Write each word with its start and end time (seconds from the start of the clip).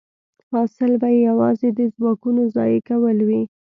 حاصل 0.51 0.91
به 1.01 1.07
یې 1.15 1.19
یوازې 1.29 1.69
د 1.79 1.81
ځواکونو 1.95 2.41
ضایع 2.55 2.79
کول 2.89 3.17
وي 3.27 3.41